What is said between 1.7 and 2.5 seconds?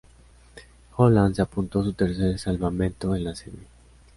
su tercer